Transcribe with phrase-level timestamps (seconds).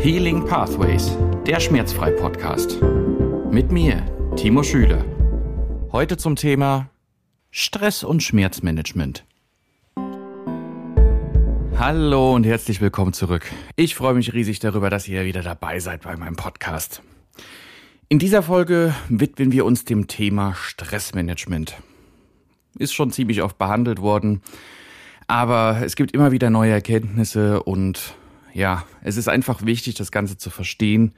[0.00, 1.16] Healing Pathways,
[1.46, 2.80] der Schmerzfrei-Podcast.
[3.50, 4.06] Mit mir,
[4.36, 5.04] Timo Schüler.
[5.90, 6.88] Heute zum Thema
[7.50, 9.24] Stress und Schmerzmanagement.
[11.76, 13.50] Hallo und herzlich willkommen zurück.
[13.74, 17.02] Ich freue mich riesig darüber, dass ihr wieder dabei seid bei meinem Podcast.
[18.08, 21.76] In dieser Folge widmen wir uns dem Thema Stressmanagement.
[22.78, 24.42] Ist schon ziemlich oft behandelt worden,
[25.28, 28.14] aber es gibt immer wieder neue Erkenntnisse und
[28.54, 31.12] ja, es ist einfach wichtig, das Ganze zu verstehen,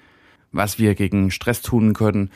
[0.52, 2.30] was wir gegen Stress tun können,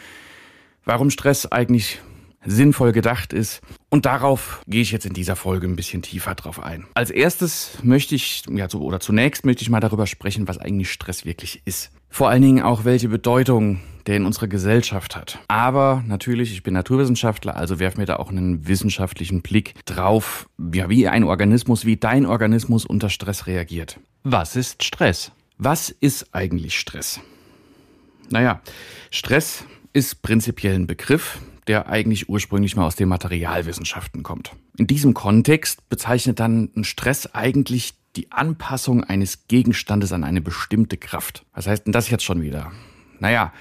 [0.84, 2.00] warum Stress eigentlich
[2.46, 3.60] sinnvoll gedacht ist.
[3.90, 6.86] Und darauf gehe ich jetzt in dieser Folge ein bisschen tiefer drauf ein.
[6.94, 11.24] Als erstes möchte ich, ja, oder zunächst möchte ich mal darüber sprechen, was eigentlich Stress
[11.24, 11.90] wirklich ist.
[12.08, 15.38] Vor allen Dingen auch, welche Bedeutung der in unserer Gesellschaft hat.
[15.48, 20.88] Aber natürlich, ich bin Naturwissenschaftler, also werf mir da auch einen wissenschaftlichen Blick drauf, ja,
[20.88, 23.98] wie ein Organismus, wie dein Organismus unter Stress reagiert.
[24.22, 25.32] Was ist Stress?
[25.58, 27.20] Was ist eigentlich Stress?
[28.30, 28.60] Naja,
[29.10, 34.52] Stress ist prinzipiell ein Begriff, der eigentlich ursprünglich mal aus den Materialwissenschaften kommt.
[34.76, 40.96] In diesem Kontext bezeichnet dann ein Stress eigentlich die Anpassung eines Gegenstandes an eine bestimmte
[40.96, 41.44] Kraft.
[41.52, 42.72] Was heißt denn das jetzt schon wieder?
[43.18, 43.52] Naja,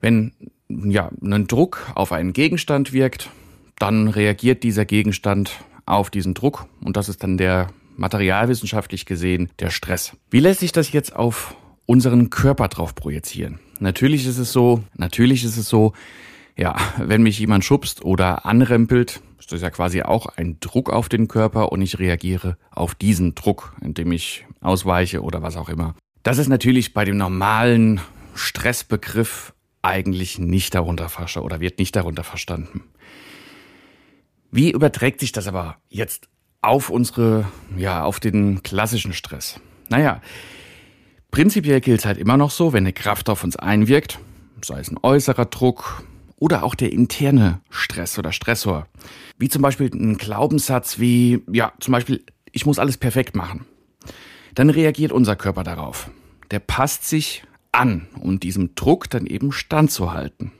[0.00, 0.32] wenn
[0.68, 3.30] ja, ein Druck auf einen Gegenstand wirkt,
[3.78, 9.70] dann reagiert dieser Gegenstand auf diesen Druck und das ist dann der materialwissenschaftlich gesehen der
[9.70, 10.16] Stress.
[10.30, 11.56] Wie lässt sich das jetzt auf
[11.86, 13.58] unseren Körper drauf projizieren?
[13.78, 15.92] Natürlich ist es so, natürlich ist es so,
[16.56, 21.08] ja, wenn mich jemand schubst oder anrempelt, ist das ja quasi auch ein Druck auf
[21.08, 25.94] den Körper und ich reagiere auf diesen Druck, indem ich ausweiche oder was auch immer.
[26.22, 28.00] Das ist natürlich bei dem normalen
[28.34, 32.82] Stressbegriff eigentlich nicht darunter verstanden oder wird nicht darunter verstanden.
[34.50, 36.28] Wie überträgt sich das aber jetzt
[36.60, 39.60] auf unsere, ja, auf den klassischen Stress?
[39.88, 40.20] Naja,
[41.30, 44.18] prinzipiell gilt es halt immer noch so, wenn eine Kraft auf uns einwirkt,
[44.62, 46.04] sei es ein äußerer Druck
[46.36, 48.86] oder auch der interne Stress oder Stressor,
[49.38, 53.66] wie zum Beispiel ein Glaubenssatz wie, ja, zum Beispiel, ich muss alles perfekt machen,
[54.54, 56.10] dann reagiert unser Körper darauf.
[56.50, 60.52] Der passt sich an, um diesem Druck dann eben standzuhalten.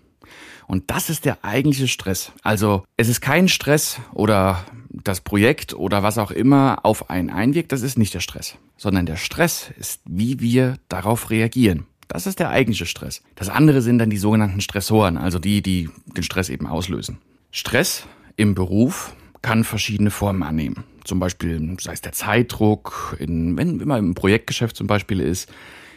[0.66, 2.32] Und das ist der eigentliche Stress.
[2.42, 7.72] Also es ist kein Stress oder das Projekt oder was auch immer auf einen einwirkt,
[7.72, 11.86] das ist nicht der Stress, sondern der Stress ist, wie wir darauf reagieren.
[12.06, 13.22] Das ist der eigentliche Stress.
[13.36, 17.18] Das andere sind dann die sogenannten Stressoren, also die, die den Stress eben auslösen.
[17.50, 18.06] Stress
[18.36, 20.84] im Beruf kann verschiedene Formen annehmen.
[21.04, 25.50] Zum Beispiel, sei es der Zeitdruck, in, wenn, wenn man im Projektgeschäft zum Beispiel ist,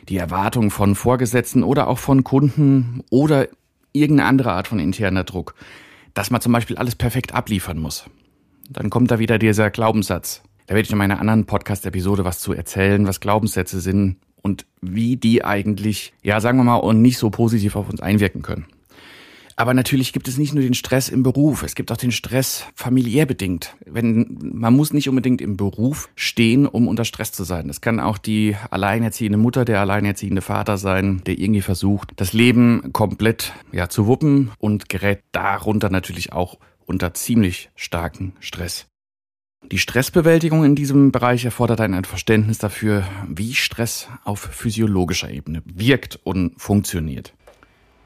[0.10, 3.48] die Erwartung von Vorgesetzten oder auch von Kunden oder
[3.94, 5.56] irgendeine andere Art von interner Druck,
[6.14, 8.06] dass man zum Beispiel alles perfekt abliefern muss.
[8.70, 10.42] Dann kommt da wieder dieser Glaubenssatz.
[10.68, 15.18] Da werde ich in meiner anderen Podcast-Episode was zu erzählen, was Glaubenssätze sind und wie
[15.18, 18.66] die eigentlich, ja, sagen wir mal, und nicht so positiv auf uns einwirken können.
[19.56, 22.66] Aber natürlich gibt es nicht nur den Stress im Beruf, es gibt auch den Stress
[22.76, 23.76] familiär bedingt.
[23.86, 27.68] Wenn, man muss nicht unbedingt im Beruf stehen, um unter Stress zu sein.
[27.68, 32.92] Das kann auch die alleinerziehende Mutter, der alleinerziehende Vater sein, der irgendwie versucht, das Leben
[32.94, 38.88] komplett, ja, zu wuppen und gerät darunter natürlich auch unter ziemlich starken Stress.
[39.72, 46.20] Die Stressbewältigung in diesem Bereich erfordert ein Verständnis dafür, wie Stress auf physiologischer Ebene wirkt
[46.24, 47.34] und funktioniert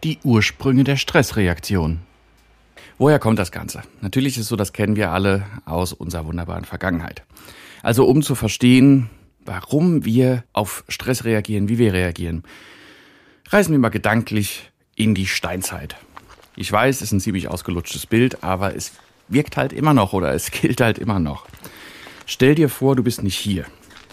[0.03, 1.99] die Ursprünge der Stressreaktion.
[2.97, 3.83] Woher kommt das Ganze?
[4.01, 7.23] Natürlich ist so, das kennen wir alle aus unserer wunderbaren Vergangenheit.
[7.83, 9.09] Also um zu verstehen,
[9.45, 12.43] warum wir auf Stress reagieren, wie wir reagieren,
[13.49, 15.95] reisen wir mal gedanklich in die Steinzeit.
[16.55, 18.93] Ich weiß, es ist ein ziemlich ausgelutschtes Bild, aber es
[19.27, 21.47] wirkt halt immer noch oder es gilt halt immer noch.
[22.25, 23.65] Stell dir vor, du bist nicht hier,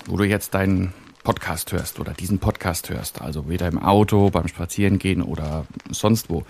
[0.06, 0.93] wo du jetzt deinen
[1.25, 6.45] Podcast hörst oder diesen Podcast hörst, also weder im Auto, beim Spazierengehen oder sonst wo,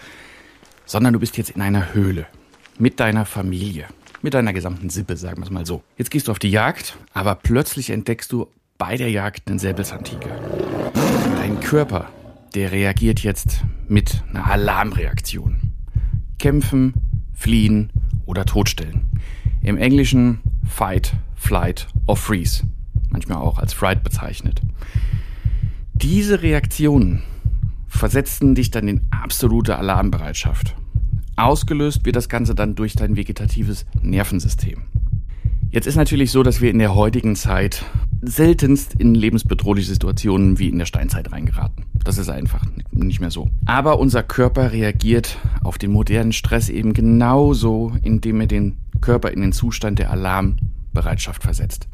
[0.84, 2.26] sondern du bist jetzt in einer Höhle
[2.76, 3.86] mit deiner Familie,
[4.20, 5.84] mit deiner gesamten Sippe, sagen wir es mal so.
[5.96, 10.28] Jetzt gehst du auf die Jagd, aber plötzlich entdeckst du bei der Jagd einen Säbelzahntiger.
[11.36, 12.10] Dein Körper,
[12.56, 15.72] der reagiert jetzt mit einer Alarmreaktion.
[16.40, 16.94] Kämpfen,
[17.32, 17.92] fliehen
[18.26, 19.06] oder totstellen.
[19.62, 22.64] Im Englischen Fight, Flight or Freeze
[23.14, 24.60] manchmal auch als Fright bezeichnet.
[25.94, 27.22] Diese Reaktionen
[27.86, 30.74] versetzten dich dann in absolute Alarmbereitschaft.
[31.36, 34.82] Ausgelöst wird das Ganze dann durch dein vegetatives Nervensystem.
[35.70, 37.84] Jetzt ist natürlich so, dass wir in der heutigen Zeit
[38.20, 41.84] seltenst in lebensbedrohliche Situationen wie in der Steinzeit reingeraten.
[42.02, 43.48] Das ist einfach nicht mehr so.
[43.64, 49.40] Aber unser Körper reagiert auf den modernen Stress eben genauso, indem er den Körper in
[49.40, 50.56] den Zustand der Alarm
[50.94, 51.88] Alarmbereitschaft versetzt.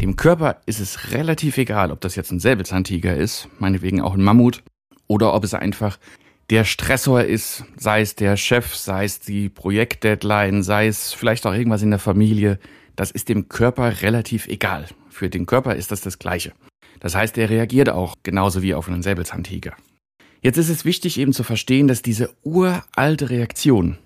[0.00, 4.22] Dem Körper ist es relativ egal, ob das jetzt ein Säbelzahntiger ist, meinetwegen auch ein
[4.22, 4.62] Mammut,
[5.08, 5.98] oder ob es einfach
[6.48, 11.52] der Stressor ist, sei es der Chef, sei es die Projektdeadline, sei es vielleicht auch
[11.52, 12.58] irgendwas in der Familie.
[12.96, 14.86] Das ist dem Körper relativ egal.
[15.10, 16.52] Für den Körper ist das das Gleiche.
[17.00, 19.74] Das heißt, er reagiert auch genauso wie auf einen Säbelzahntiger.
[20.40, 23.98] Jetzt ist es wichtig eben zu verstehen, dass diese uralte Reaktion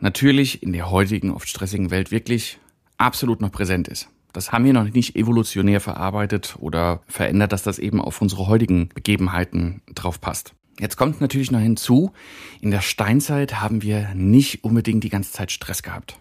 [0.00, 2.58] natürlich in der heutigen, oft stressigen Welt wirklich
[2.98, 4.10] absolut noch präsent ist.
[4.32, 8.88] Das haben wir noch nicht evolutionär verarbeitet oder verändert, dass das eben auf unsere heutigen
[8.88, 10.54] Begebenheiten drauf passt.
[10.78, 12.12] Jetzt kommt natürlich noch hinzu,
[12.60, 16.18] in der Steinzeit haben wir nicht unbedingt die ganze Zeit Stress gehabt.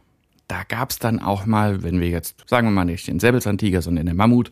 [0.48, 3.82] Da gab es dann auch mal, wenn wir jetzt, sagen wir mal nicht den Säbelzahntiger,
[3.82, 4.52] sondern den Mammut,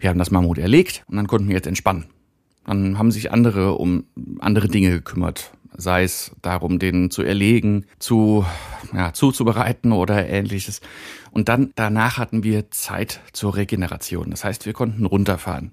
[0.00, 2.06] wir haben das Mammut erlegt und dann konnten wir jetzt entspannen.
[2.66, 4.04] Dann haben sich andere um
[4.40, 8.44] andere Dinge gekümmert, sei es darum, den zu erlegen, zu,
[8.92, 10.80] ja, zuzubereiten oder ähnliches.
[11.30, 14.30] Und dann danach hatten wir Zeit zur Regeneration.
[14.30, 15.72] Das heißt, wir konnten runterfahren.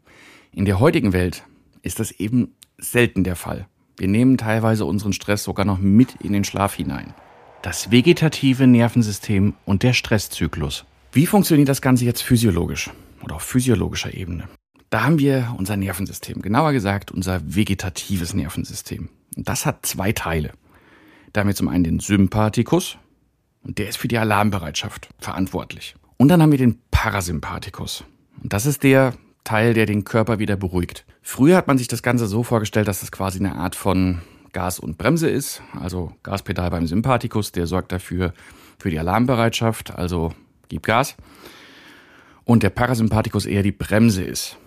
[0.51, 1.44] In der heutigen Welt
[1.81, 3.68] ist das eben selten der Fall.
[3.97, 7.13] Wir nehmen teilweise unseren Stress sogar noch mit in den Schlaf hinein.
[7.62, 10.86] Das vegetative Nervensystem und der Stresszyklus.
[11.12, 12.92] Wie funktioniert das Ganze jetzt physiologisch
[13.24, 14.50] oder auf physiologischer Ebene?
[14.89, 19.09] Da haben wir unser Nervensystem, genauer gesagt unser vegetatives Nervensystem.
[19.35, 20.51] Und das hat zwei Teile.
[21.33, 22.97] Da haben wir zum einen den Sympathikus
[23.63, 25.95] und der ist für die Alarmbereitschaft verantwortlich.
[26.17, 28.05] Und dann haben wir den Parasympathikus.
[28.41, 31.05] Und das ist der Teil, der den Körper wieder beruhigt.
[31.21, 34.21] Früher hat man sich das Ganze so vorgestellt, dass das quasi eine Art von
[34.53, 35.61] Gas und Bremse ist.
[35.79, 38.33] Also Gaspedal beim Sympathikus, der sorgt dafür
[38.79, 40.33] für die Alarmbereitschaft, also
[40.69, 41.15] gib Gas.
[42.43, 44.57] Und der Parasympathikus eher die Bremse ist.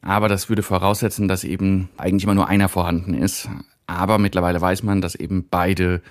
[0.00, 3.48] Aber das würde voraussetzen, dass eben eigentlich immer nur einer vorhanden ist.
[3.88, 6.02] Aber mittlerweile weiß man, dass eben beide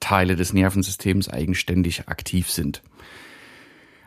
[0.00, 2.82] Teile des Nervensystems eigenständig aktiv sind.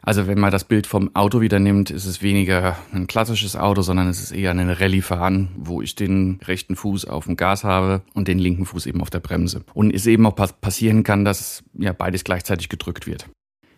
[0.02, 3.82] Also wenn man das Bild vom Auto wieder nimmt, ist es weniger ein klassisches Auto,
[3.82, 8.02] sondern es ist eher ein Rallye-Fahren, wo ich den rechten Fuß auf dem Gas habe
[8.14, 9.64] und den linken Fuß eben auf der Bremse.
[9.74, 13.30] Und es eben auch passieren kann, dass ja beides gleichzeitig gedrückt wird.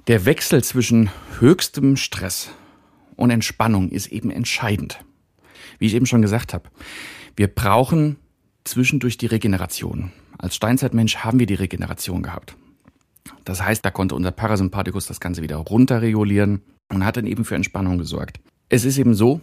[0.07, 2.49] Der Wechsel zwischen höchstem Stress
[3.15, 5.05] und Entspannung ist eben entscheidend.
[5.77, 6.69] Wie ich eben schon gesagt habe,
[7.35, 8.17] wir brauchen
[8.65, 10.11] zwischendurch die Regeneration.
[10.37, 12.55] Als Steinzeitmensch haben wir die Regeneration gehabt.
[13.45, 17.55] Das heißt, da konnte unser Parasympathikus das Ganze wieder runterregulieren und hat dann eben für
[17.55, 18.39] Entspannung gesorgt.
[18.69, 19.39] Es ist eben so,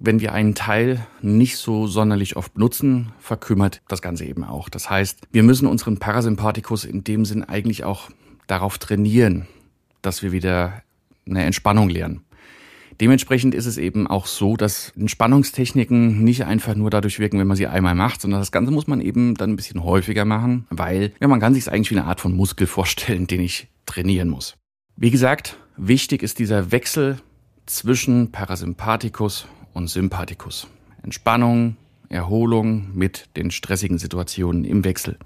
[0.00, 4.68] wenn wir einen Teil nicht so sonderlich oft nutzen, verkümmert das Ganze eben auch.
[4.68, 8.10] Das heißt, wir müssen unseren Parasympathikus in dem Sinn eigentlich auch
[8.46, 9.46] darauf trainieren,
[10.02, 10.82] dass wir wieder
[11.26, 12.23] eine Entspannung lernen.
[13.00, 17.56] Dementsprechend ist es eben auch so, dass Entspannungstechniken nicht einfach nur dadurch wirken, wenn man
[17.56, 21.12] sie einmal macht, sondern das Ganze muss man eben dann ein bisschen häufiger machen, weil
[21.20, 24.28] ja, man kann sich es eigentlich wie eine Art von Muskel vorstellen, den ich trainieren
[24.28, 24.56] muss.
[24.96, 27.18] Wie gesagt, wichtig ist dieser Wechsel
[27.66, 30.68] zwischen Parasympathikus und Sympathikus.
[31.02, 31.76] Entspannung,
[32.08, 35.18] Erholung mit den stressigen Situationen im Wechsel.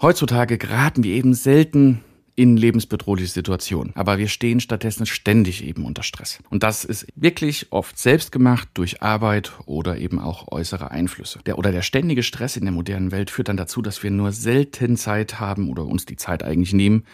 [0.00, 2.02] Heutzutage geraten wir eben selten
[2.34, 3.92] in lebensbedrohliche Situationen.
[3.94, 6.38] Aber wir stehen stattdessen ständig eben unter Stress.
[6.50, 11.40] Und das ist wirklich oft selbst gemacht durch Arbeit oder eben auch äußere Einflüsse.
[11.44, 14.32] Der oder der ständige Stress in der modernen Welt führt dann dazu, dass wir nur
[14.32, 17.04] selten Zeit haben oder uns die Zeit eigentlich nehmen,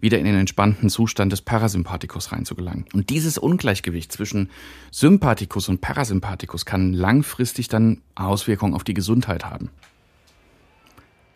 [0.00, 2.86] wieder in den entspannten Zustand des Parasympathikus reinzugelangen.
[2.92, 4.50] Und dieses Ungleichgewicht zwischen
[4.90, 9.70] Sympathikus und Parasympathikus kann langfristig dann Auswirkungen auf die Gesundheit haben.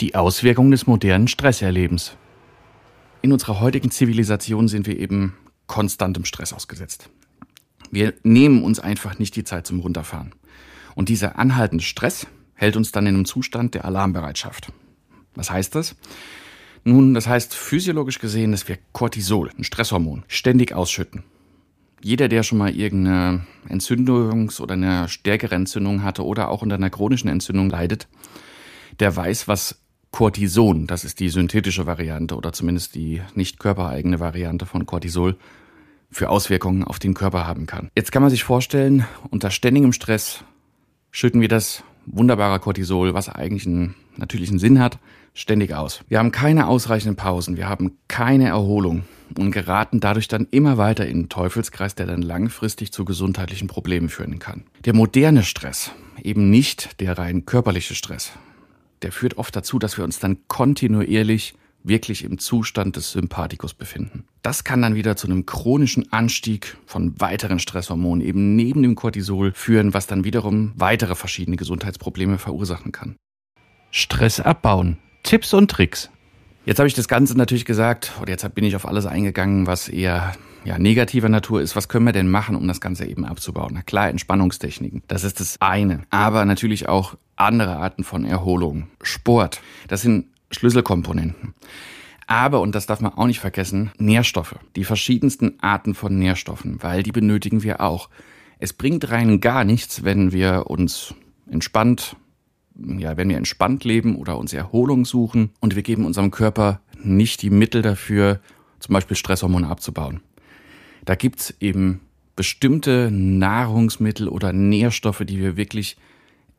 [0.00, 2.16] Die Auswirkungen des modernen Stresserlebens.
[3.22, 5.34] In unserer heutigen Zivilisation sind wir eben
[5.66, 7.10] konstantem Stress ausgesetzt.
[7.90, 10.32] Wir nehmen uns einfach nicht die Zeit zum Runterfahren.
[10.94, 14.72] Und dieser anhaltende Stress hält uns dann in einem Zustand der Alarmbereitschaft.
[15.34, 15.96] Was heißt das?
[16.84, 21.24] Nun, das heißt physiologisch gesehen, dass wir Cortisol, ein Stresshormon, ständig ausschütten.
[22.02, 26.88] Jeder, der schon mal irgendeine Entzündungs- oder eine stärkere Entzündung hatte oder auch unter einer
[26.88, 28.08] chronischen Entzündung leidet,
[28.98, 29.79] der weiß, was
[30.20, 35.38] Cortison, das ist die synthetische Variante oder zumindest die nicht körpereigene Variante von Cortisol,
[36.10, 37.88] für Auswirkungen auf den Körper haben kann.
[37.96, 40.44] Jetzt kann man sich vorstellen, unter ständigem Stress
[41.10, 44.98] schütten wir das wunderbare Cortisol, was eigentlich einen natürlichen Sinn hat,
[45.32, 46.04] ständig aus.
[46.08, 49.04] Wir haben keine ausreichenden Pausen, wir haben keine Erholung
[49.38, 54.10] und geraten dadurch dann immer weiter in den Teufelskreis, der dann langfristig zu gesundheitlichen Problemen
[54.10, 54.64] führen kann.
[54.84, 58.32] Der moderne Stress, eben nicht der rein körperliche Stress,
[59.02, 64.24] der führt oft dazu, dass wir uns dann kontinuierlich wirklich im Zustand des Sympathikus befinden.
[64.42, 69.52] Das kann dann wieder zu einem chronischen Anstieg von weiteren Stresshormonen eben neben dem Cortisol
[69.54, 73.16] führen, was dann wiederum weitere verschiedene Gesundheitsprobleme verursachen kann.
[73.90, 74.98] Stress abbauen.
[75.22, 76.10] Tipps und Tricks.
[76.64, 79.88] Jetzt habe ich das Ganze natürlich gesagt, oder jetzt bin ich auf alles eingegangen, was
[79.88, 81.74] eher ja, negativer Natur ist.
[81.74, 83.72] Was können wir denn machen, um das Ganze eben abzubauen?
[83.74, 86.02] Na klar, Entspannungstechniken, das ist das eine.
[86.10, 88.88] Aber natürlich auch andere Arten von Erholung.
[89.02, 91.54] Sport, das sind Schlüsselkomponenten.
[92.26, 94.56] Aber, und das darf man auch nicht vergessen, Nährstoffe.
[94.76, 98.08] Die verschiedensten Arten von Nährstoffen, weil die benötigen wir auch.
[98.60, 101.14] Es bringt rein gar nichts, wenn wir uns
[101.50, 102.14] entspannt,
[102.76, 107.42] ja, wenn wir entspannt leben oder uns Erholung suchen und wir geben unserem Körper nicht
[107.42, 108.40] die Mittel dafür,
[108.78, 110.20] zum Beispiel Stresshormone abzubauen.
[111.04, 112.00] Da gibt's eben
[112.36, 115.96] bestimmte Nahrungsmittel oder Nährstoffe, die wir wirklich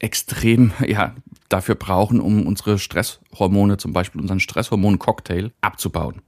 [0.01, 1.15] extrem ja,
[1.49, 6.21] dafür brauchen, um unsere Stresshormone, zum Beispiel unseren Stresshormon-Cocktail, abzubauen.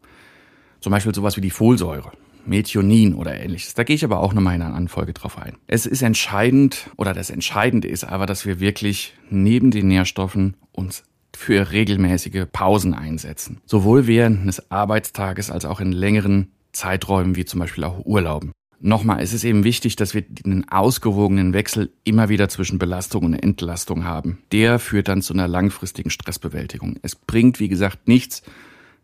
[0.80, 2.12] Zum Beispiel sowas wie die Folsäure,
[2.46, 3.74] Methionin oder ähnliches.
[3.74, 5.58] Da gehe ich aber auch nochmal in einer Anfolge drauf ein.
[5.68, 11.03] Es ist entscheidend, oder das Entscheidende ist aber, dass wir wirklich neben den Nährstoffen uns
[11.36, 13.62] für regelmäßige Pausen einsetzen.
[13.65, 18.51] Sowohl während des Arbeitstages als auch in längeren Zeiträumen wie zum Beispiel auch Urlauben.
[18.86, 23.34] Nochmal, es ist eben wichtig, dass wir einen ausgewogenen Wechsel immer wieder zwischen Belastung und
[23.34, 24.40] Entlastung haben.
[24.52, 26.98] Der führt dann zu einer langfristigen Stressbewältigung.
[27.02, 28.44] Es bringt, wie gesagt, nichts,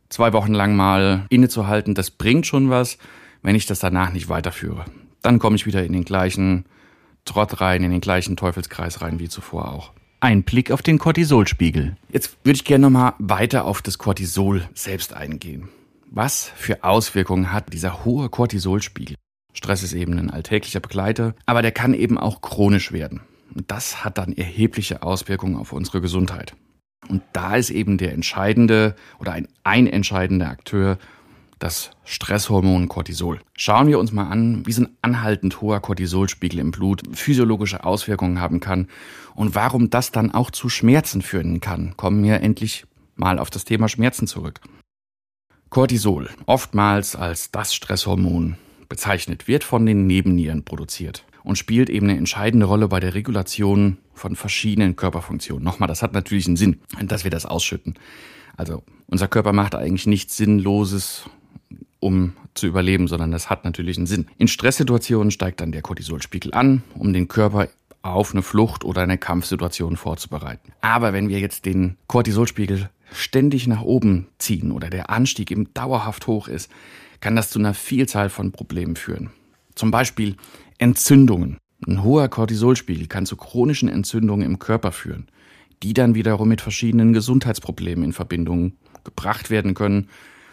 [0.09, 1.95] zwei Wochen lang mal innezuhalten.
[1.95, 2.97] Das bringt schon was,
[3.41, 4.83] wenn ich das danach nicht weiterführe.
[5.21, 6.65] Dann komme ich wieder in den gleichen
[7.23, 9.93] Trott rein, in den gleichen Teufelskreis rein wie zuvor auch.
[10.19, 11.95] Ein Blick auf den Cortisolspiegel.
[12.11, 15.69] Jetzt würde ich gerne nochmal weiter auf das Cortisol selbst eingehen.
[16.11, 19.15] Was für Auswirkungen hat dieser hohe Cortisolspiegel?
[19.59, 23.19] Stress ist eben ein alltäglicher Begleiter, aber der kann eben auch chronisch werden.
[23.53, 26.55] Und das hat dann erhebliche Auswirkungen auf unsere Gesundheit.
[27.09, 30.97] Und da ist eben der entscheidende oder ein, ein entscheidender Akteur
[31.59, 33.41] das Stresshormon Cortisol.
[33.57, 38.39] Schauen wir uns mal an, wie so ein anhaltend hoher Cortisolspiegel im Blut physiologische Auswirkungen
[38.39, 38.87] haben kann
[39.35, 41.97] und warum das dann auch zu Schmerzen führen kann.
[41.97, 42.85] Kommen wir endlich
[43.17, 44.61] mal auf das Thema Schmerzen zurück.
[45.69, 48.55] Cortisol, oftmals als das Stresshormon
[48.89, 53.97] bezeichnet, wird von den Nebennieren produziert und spielt eben eine entscheidende Rolle bei der Regulation
[54.13, 55.63] von verschiedenen Körperfunktionen.
[55.63, 57.95] Nochmal, das hat natürlich einen Sinn, dass wir das ausschütten.
[58.57, 61.29] Also unser Körper macht eigentlich nichts Sinnloses,
[61.99, 64.27] um zu überleben, sondern das hat natürlich einen Sinn.
[64.37, 67.69] In Stresssituationen steigt dann der Cortisolspiegel an, um den Körper
[68.01, 70.71] auf eine Flucht oder eine Kampfsituation vorzubereiten.
[70.81, 76.27] Aber wenn wir jetzt den Cortisolspiegel ständig nach oben ziehen oder der Anstieg eben dauerhaft
[76.27, 76.69] hoch ist,
[77.19, 79.31] kann das zu einer Vielzahl von Problemen führen.
[79.75, 80.35] Zum Beispiel
[80.77, 81.57] Entzündungen.
[81.87, 85.27] Ein hoher Cortisolspiegel kann zu chronischen Entzündungen im Körper führen,
[85.81, 88.73] die dann wiederum mit verschiedenen Gesundheitsproblemen in Verbindung
[89.03, 90.09] gebracht werden können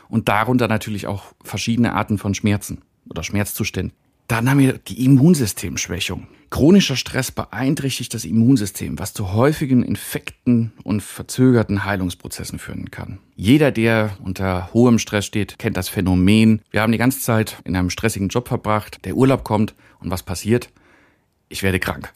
[0.09, 3.97] und darunter natürlich auch verschiedene Arten von Schmerzen oder Schmerzzuständen.
[4.29, 6.27] Dann haben wir die Immunsystemschwächung.
[6.51, 13.19] Chronischer Stress beeinträchtigt das Immunsystem, was zu häufigen Infekten und verzögerten Heilungsprozessen führen kann.
[13.35, 16.63] Jeder, der unter hohem Stress steht, kennt das Phänomen.
[16.71, 20.23] Wir haben die ganze Zeit in einem stressigen Job verbracht, der Urlaub kommt und was
[20.23, 20.71] passiert?
[21.49, 22.13] Ich werde krank.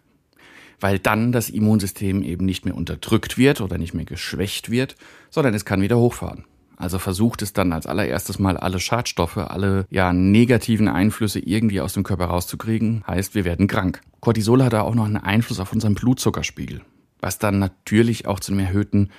[0.80, 4.96] Weil dann das Immunsystem eben nicht mehr unterdrückt wird oder nicht mehr geschwächt wird,
[5.28, 6.44] sondern es kann wieder hochfahren.
[6.80, 11.92] Also versucht es dann als allererstes mal alle Schadstoffe, alle ja negativen Einflüsse irgendwie aus
[11.92, 13.04] dem Körper rauszukriegen.
[13.06, 14.00] Heißt, wir werden krank.
[14.20, 16.80] Cortisol hat da auch noch einen Einfluss auf unseren Blutzuckerspiegel,
[17.20, 19.10] was dann natürlich auch zu einem erhöhten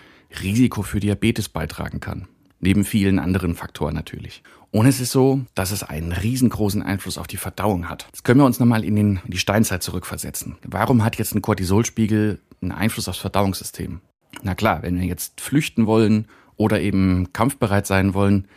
[0.41, 2.27] Risiko für Diabetes beitragen kann.
[2.60, 4.41] Neben vielen anderen Faktoren natürlich.
[4.72, 8.08] Und es ist so, dass es einen riesengroßen Einfluss auf die Verdauung hat.
[8.08, 10.56] Jetzt können wir uns nochmal in, in die Steinzeit zurückversetzen.
[10.65, 14.01] Warum hat jetzt ein Cortisolspiegel einen Einfluss aufs Verdauungssystem?
[14.41, 16.25] Na klar, wenn wir jetzt flüchten wollen
[16.58, 18.48] oder eben kampfbereit sein wollen,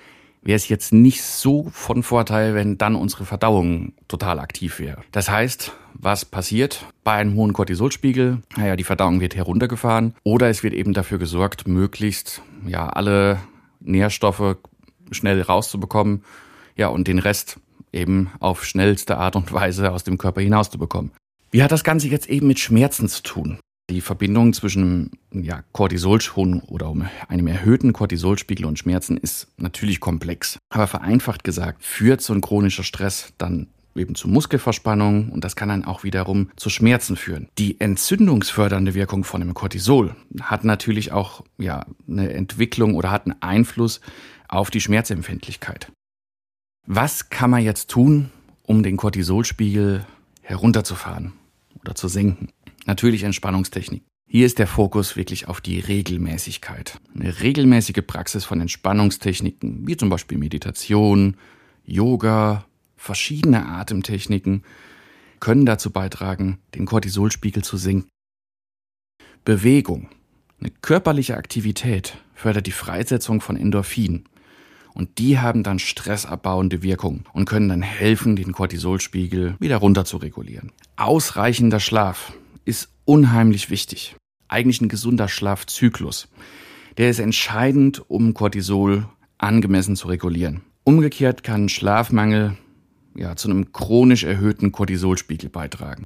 [0.42, 5.00] wäre es jetzt nicht so von Vorteil, wenn dann unsere Verdauung total aktiv wäre.
[5.10, 8.42] Das heißt, was passiert bei einem hohen Cortisolspiegel?
[8.56, 13.40] Naja, die Verdauung wird heruntergefahren oder es wird eben dafür gesorgt, möglichst ja alle
[13.80, 14.56] Nährstoffe
[15.10, 16.24] schnell rauszubekommen,
[16.76, 17.58] ja und den Rest
[17.92, 21.12] eben auf schnellste Art und Weise aus dem Körper hinauszubekommen.
[21.50, 23.58] Wie hat das Ganze jetzt eben mit Schmerzen zu tun?
[23.90, 26.20] Die Verbindung zwischen ja, Cortisol
[26.68, 26.94] oder
[27.28, 30.58] einem erhöhten Cortisolspiegel und Schmerzen ist natürlich komplex.
[30.70, 35.68] Aber vereinfacht gesagt führt so ein chronischer Stress dann eben zu Muskelverspannung und das kann
[35.68, 37.48] dann auch wiederum zu Schmerzen führen.
[37.58, 43.40] Die entzündungsfördernde Wirkung von dem Cortisol hat natürlich auch ja eine Entwicklung oder hat einen
[43.42, 44.00] Einfluss
[44.48, 45.92] auf die Schmerzempfindlichkeit.
[46.86, 48.30] Was kann man jetzt tun,
[48.62, 50.06] um den Cortisolspiegel
[50.42, 51.32] herunterzufahren
[51.80, 52.48] oder zu senken?
[52.86, 54.04] Natürlich Entspannungstechnik.
[54.26, 56.98] Hier ist der Fokus wirklich auf die Regelmäßigkeit.
[57.14, 61.36] Eine regelmäßige Praxis von Entspannungstechniken, wie zum Beispiel Meditation,
[61.84, 62.64] Yoga,
[62.96, 64.64] verschiedene Atemtechniken,
[65.40, 68.08] können dazu beitragen, den Cortisolspiegel zu senken.
[69.44, 70.08] Bewegung,
[70.58, 74.24] eine körperliche Aktivität fördert die Freisetzung von Endorphin.
[74.94, 80.16] Und die haben dann stressabbauende Wirkung und können dann helfen, den Cortisolspiegel wieder runter zu
[80.16, 80.72] regulieren.
[80.96, 82.32] Ausreichender Schlaf
[82.64, 84.16] ist unheimlich wichtig.
[84.48, 86.28] Eigentlich ein gesunder Schlafzyklus.
[86.96, 90.62] Der ist entscheidend, um Cortisol angemessen zu regulieren.
[90.84, 92.56] Umgekehrt kann Schlafmangel
[93.16, 96.04] ja, zu einem chronisch erhöhten Cortisolspiegel beitragen.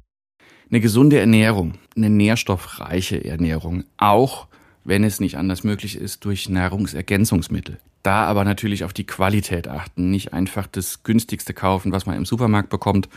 [0.69, 4.47] Eine gesunde Ernährung, eine nährstoffreiche Ernährung, auch
[4.83, 7.79] wenn es nicht anders möglich ist durch Nahrungsergänzungsmittel.
[8.03, 12.25] Da aber natürlich auf die Qualität achten, nicht einfach das günstigste kaufen, was man im
[12.25, 13.09] Supermarkt bekommt,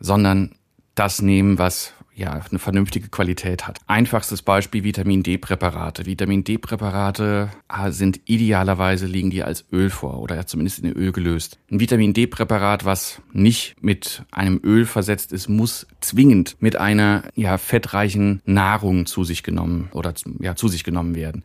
[0.00, 0.54] sondern
[0.94, 3.78] das nehmen, was ja eine vernünftige Qualität hat.
[3.86, 6.06] Einfachstes Beispiel Vitamin D-Präparate.
[6.06, 11.58] Vitamin D-Präparate ah, sind idealerweise liegen die als Öl vor oder zumindest in Öl gelöst.
[11.70, 17.56] Ein Vitamin D-Präparat, was nicht mit einem Öl versetzt ist, muss zwingend mit einer ja
[17.56, 21.44] fettreichen Nahrung zu sich genommen oder ja zu sich genommen werden.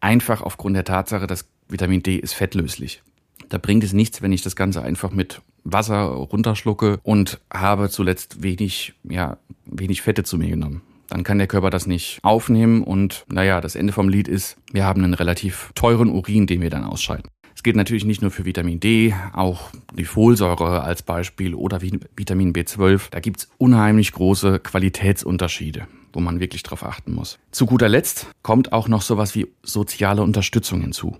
[0.00, 3.02] Einfach aufgrund der Tatsache, dass Vitamin D ist fettlöslich.
[3.48, 8.42] Da bringt es nichts, wenn ich das Ganze einfach mit Wasser runterschlucke und habe zuletzt
[8.42, 10.82] wenig, ja, wenig Fette zu mir genommen.
[11.08, 14.84] Dann kann der Körper das nicht aufnehmen und naja, das Ende vom Lied ist, wir
[14.84, 17.28] haben einen relativ teuren Urin, den wir dann ausscheiden.
[17.54, 22.52] Es gilt natürlich nicht nur für Vitamin D, auch die Folsäure als Beispiel oder Vitamin
[22.52, 23.10] B12.
[23.10, 27.38] Da gibt's unheimlich große Qualitätsunterschiede, wo man wirklich drauf achten muss.
[27.50, 31.18] Zu guter Letzt kommt auch noch sowas wie soziale Unterstützung hinzu.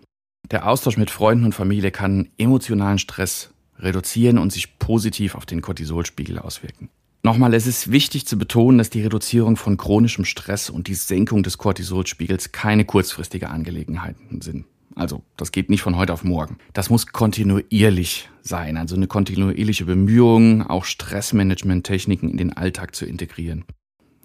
[0.50, 3.51] Der Austausch mit Freunden und Familie kann emotionalen Stress
[3.82, 6.88] reduzieren und sich positiv auf den Cortisolspiegel auswirken.
[7.24, 11.44] Nochmal, es ist wichtig zu betonen, dass die Reduzierung von chronischem Stress und die Senkung
[11.44, 14.64] des Cortisolspiegels keine kurzfristige Angelegenheiten sind.
[14.96, 16.58] Also, das geht nicht von heute auf morgen.
[16.72, 23.64] Das muss kontinuierlich sein, also eine kontinuierliche Bemühung, auch Stressmanagement-Techniken in den Alltag zu integrieren.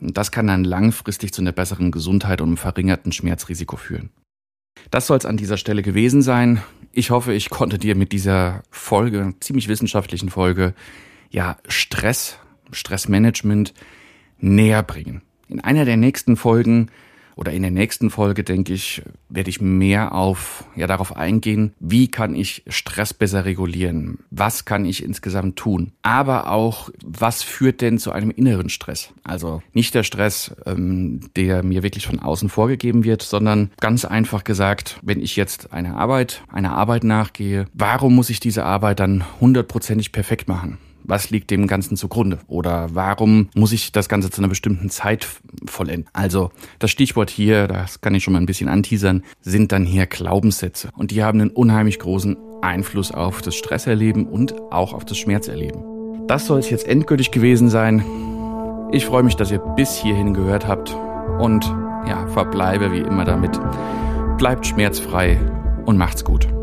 [0.01, 4.09] Und das kann dann langfristig zu einer besseren Gesundheit und einem verringerten Schmerzrisiko führen.
[4.91, 6.61] Das soll es an dieser Stelle gewesen sein.
[6.91, 10.73] Ich hoffe, ich konnte dir mit dieser Folge, ziemlich wissenschaftlichen Folge,
[11.29, 12.37] ja, Stress,
[12.71, 13.73] Stressmanagement
[14.39, 15.21] näher bringen.
[15.49, 16.89] In einer der nächsten Folgen
[17.37, 22.09] oder in der nächsten Folge, denke ich, werde ich mehr auf, ja, darauf eingehen, wie
[22.09, 24.19] kann ich Stress besser regulieren?
[24.31, 25.91] Was kann ich insgesamt tun?
[26.01, 29.13] Aber auch, was führt denn zu einem inneren Stress?
[29.23, 34.43] Also nicht der Stress, ähm, der mir wirklich von außen vorgegeben wird, sondern ganz einfach
[34.43, 39.23] gesagt, wenn ich jetzt eine Arbeit, einer Arbeit nachgehe, warum muss ich diese Arbeit dann
[39.39, 40.79] hundertprozentig perfekt machen?
[41.07, 42.39] Was liegt dem Ganzen zugrunde?
[42.47, 45.25] Oder warum muss ich das Ganze zu einer bestimmten Zeit
[45.65, 46.09] vollenden?
[46.13, 50.05] Also das Stichwort hier, das kann ich schon mal ein bisschen anteasern, sind dann hier
[50.05, 50.89] Glaubenssätze.
[50.95, 56.27] Und die haben einen unheimlich großen Einfluss auf das Stresserleben und auch auf das Schmerzerleben.
[56.27, 58.03] Das soll es jetzt endgültig gewesen sein.
[58.91, 60.95] Ich freue mich, dass ihr bis hierhin gehört habt
[61.39, 61.65] und
[62.07, 63.59] ja, verbleibe wie immer damit.
[64.37, 65.39] Bleibt schmerzfrei
[65.85, 66.56] und macht's gut.